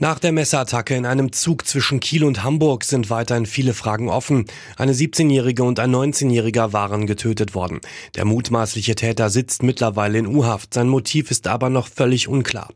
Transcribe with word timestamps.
Nach 0.00 0.20
der 0.20 0.30
Messerattacke 0.30 0.94
in 0.94 1.06
einem 1.06 1.32
Zug 1.32 1.66
zwischen 1.66 1.98
Kiel 1.98 2.22
und 2.22 2.44
Hamburg 2.44 2.84
sind 2.84 3.10
weiterhin 3.10 3.46
viele 3.46 3.74
Fragen 3.74 4.08
offen. 4.08 4.44
Eine 4.76 4.92
17-Jährige 4.92 5.64
und 5.64 5.80
ein 5.80 5.92
19-Jähriger 5.92 6.72
waren 6.72 7.08
getötet 7.08 7.56
worden. 7.56 7.80
Der 8.14 8.24
mutmaßliche 8.24 8.94
Täter 8.94 9.28
sitzt 9.28 9.64
mittlerweile 9.64 10.18
in 10.18 10.28
U-Haft. 10.28 10.72
Sein 10.72 10.88
Motiv 10.88 11.32
ist 11.32 11.48
aber 11.48 11.68
noch 11.68 11.88
völlig 11.88 12.28
unklar. 12.28 12.68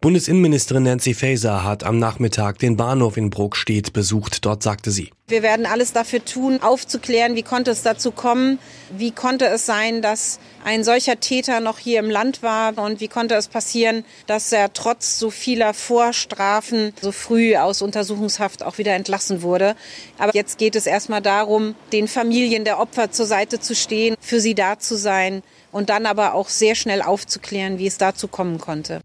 Bundesinnenministerin 0.00 0.84
Nancy 0.84 1.12
Faeser 1.12 1.62
hat 1.62 1.84
am 1.84 1.98
Nachmittag 1.98 2.58
den 2.58 2.78
Bahnhof 2.78 3.18
in 3.18 3.28
Bruckstedt 3.28 3.92
besucht. 3.92 4.46
Dort 4.46 4.62
sagte 4.62 4.92
sie, 4.92 5.10
wir 5.32 5.42
werden 5.42 5.64
alles 5.64 5.92
dafür 5.92 6.24
tun, 6.24 6.60
aufzuklären, 6.62 7.36
wie 7.36 7.42
konnte 7.42 7.70
es 7.70 7.82
dazu 7.82 8.12
kommen, 8.12 8.58
wie 8.90 9.12
konnte 9.12 9.46
es 9.46 9.64
sein, 9.64 10.02
dass 10.02 10.38
ein 10.62 10.84
solcher 10.84 11.20
Täter 11.20 11.60
noch 11.60 11.78
hier 11.78 12.00
im 12.00 12.10
Land 12.10 12.42
war 12.42 12.76
und 12.76 13.00
wie 13.00 13.08
konnte 13.08 13.34
es 13.34 13.48
passieren, 13.48 14.04
dass 14.26 14.52
er 14.52 14.72
trotz 14.74 15.18
so 15.18 15.30
vieler 15.30 15.72
Vorstrafen 15.72 16.92
so 17.00 17.12
früh 17.12 17.56
aus 17.56 17.80
Untersuchungshaft 17.80 18.62
auch 18.62 18.76
wieder 18.76 18.92
entlassen 18.92 19.42
wurde. 19.42 19.74
Aber 20.18 20.34
jetzt 20.34 20.58
geht 20.58 20.76
es 20.76 20.86
erstmal 20.86 21.22
darum, 21.22 21.74
den 21.92 22.08
Familien 22.08 22.64
der 22.64 22.78
Opfer 22.78 23.10
zur 23.10 23.26
Seite 23.26 23.58
zu 23.58 23.74
stehen, 23.74 24.16
für 24.20 24.40
sie 24.40 24.54
da 24.54 24.78
zu 24.78 24.96
sein 24.96 25.42
und 25.70 25.88
dann 25.88 26.04
aber 26.04 26.34
auch 26.34 26.50
sehr 26.50 26.74
schnell 26.74 27.00
aufzuklären, 27.00 27.78
wie 27.78 27.86
es 27.86 27.96
dazu 27.96 28.28
kommen 28.28 28.58
konnte. 28.58 29.00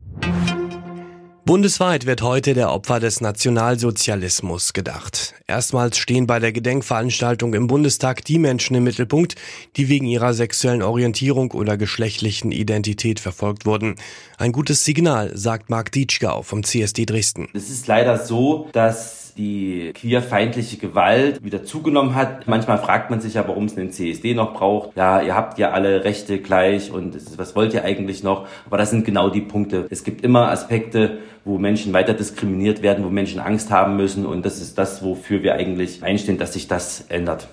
Bundesweit 1.48 2.06
wird 2.06 2.24
heute 2.24 2.54
der 2.54 2.74
Opfer 2.74 3.00
des 3.00 3.22
Nationalsozialismus 3.22 4.74
gedacht. 4.74 5.34
Erstmals 5.48 5.98
stehen 5.98 6.28
bei 6.28 6.40
der 6.40 6.52
Gedenkveranstaltung 6.52 7.54
im 7.54 7.68
Bundestag 7.68 8.26
die 8.26 8.38
Menschen 8.38 8.76
im 8.76 8.84
Mittelpunkt, 8.84 9.36
die 9.78 9.88
wegen 9.88 10.08
ihrer 10.08 10.34
sexuellen 10.34 10.81
Orientierung 10.81 11.52
oder 11.52 11.78
geschlechtlichen 11.78 12.52
Identität 12.52 13.22
verfolgt 13.22 13.66
wurden. 13.66 13.95
Ein 14.38 14.52
gutes 14.52 14.84
Signal, 14.84 15.38
sagt 15.38 15.70
Marc 15.70 15.94
Dietschgau 15.94 16.42
vom 16.42 16.66
CSD 16.66 17.06
Dresden. 17.06 17.48
Es 17.54 17.70
ist 17.70 17.88
leider 17.88 18.20
so, 18.20 18.67
dass 18.73 19.27
die 19.38 19.91
queerfeindliche 19.93 20.77
Gewalt 20.77 21.43
wieder 21.43 21.63
zugenommen 21.63 22.16
hat. 22.16 22.47
Manchmal 22.47 22.77
fragt 22.77 23.09
man 23.09 23.21
sich 23.21 23.35
ja, 23.35 23.47
warum 23.47 23.66
es 23.66 23.75
den 23.75 23.91
CSD 23.91 24.33
noch 24.33 24.53
braucht. 24.53 24.95
Ja, 24.95 25.21
ihr 25.21 25.35
habt 25.35 25.59
ja 25.59 25.71
alle 25.71 26.03
Rechte 26.03 26.39
gleich 26.39 26.91
und 26.91 27.16
was 27.38 27.55
wollt 27.55 27.73
ihr 27.73 27.83
eigentlich 27.83 28.23
noch? 28.23 28.47
Aber 28.65 28.77
das 28.77 28.89
sind 28.89 29.05
genau 29.05 29.30
die 29.30 29.41
Punkte. 29.41 29.85
Es 29.89 30.03
gibt 30.03 30.23
immer 30.23 30.49
Aspekte, 30.49 31.19
wo 31.45 31.58
Menschen 31.58 31.93
weiter 31.93 32.13
diskriminiert 32.13 32.81
werden, 32.81 33.05
wo 33.05 33.09
Menschen 33.09 33.39
Angst 33.39 33.71
haben 33.71 33.95
müssen 33.95 34.25
und 34.25 34.45
das 34.45 34.59
ist 34.59 34.77
das, 34.77 35.03
wofür 35.03 35.43
wir 35.43 35.53
eigentlich 35.53 36.03
einstehen, 36.03 36.38
dass 36.38 36.53
sich 36.53 36.67
das 36.67 37.05
ändert. 37.09 37.47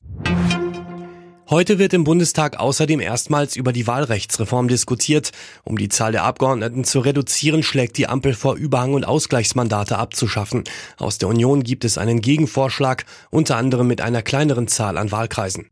Heute 1.54 1.78
wird 1.78 1.92
im 1.92 2.02
Bundestag 2.02 2.58
außerdem 2.58 2.98
erstmals 2.98 3.54
über 3.54 3.72
die 3.72 3.86
Wahlrechtsreform 3.86 4.66
diskutiert. 4.66 5.30
Um 5.62 5.78
die 5.78 5.88
Zahl 5.88 6.10
der 6.10 6.24
Abgeordneten 6.24 6.82
zu 6.82 6.98
reduzieren, 6.98 7.62
schlägt 7.62 7.96
die 7.96 8.08
Ampel 8.08 8.34
vor, 8.34 8.56
Überhang- 8.56 8.94
und 8.94 9.04
Ausgleichsmandate 9.04 9.96
abzuschaffen. 9.96 10.64
Aus 10.96 11.18
der 11.18 11.28
Union 11.28 11.62
gibt 11.62 11.84
es 11.84 11.96
einen 11.96 12.20
Gegenvorschlag, 12.22 13.04
unter 13.30 13.56
anderem 13.56 13.86
mit 13.86 14.00
einer 14.00 14.20
kleineren 14.20 14.66
Zahl 14.66 14.98
an 14.98 15.12
Wahlkreisen. 15.12 15.68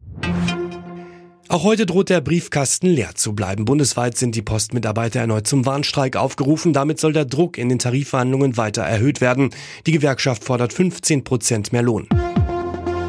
Auch 1.48 1.64
heute 1.64 1.84
droht 1.84 2.10
der 2.10 2.20
Briefkasten 2.20 2.86
leer 2.86 3.16
zu 3.16 3.32
bleiben. 3.32 3.64
Bundesweit 3.64 4.16
sind 4.16 4.36
die 4.36 4.42
Postmitarbeiter 4.42 5.18
erneut 5.18 5.48
zum 5.48 5.66
Warnstreik 5.66 6.14
aufgerufen. 6.14 6.72
Damit 6.72 7.00
soll 7.00 7.12
der 7.12 7.24
Druck 7.24 7.58
in 7.58 7.68
den 7.68 7.80
Tarifverhandlungen 7.80 8.56
weiter 8.56 8.82
erhöht 8.82 9.20
werden. 9.20 9.50
Die 9.88 9.92
Gewerkschaft 9.92 10.44
fordert 10.44 10.72
15 10.72 11.24
Prozent 11.24 11.72
mehr 11.72 11.82
Lohn. 11.82 12.06